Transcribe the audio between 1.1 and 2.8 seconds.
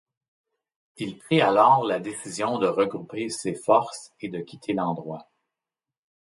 prit alors la décision de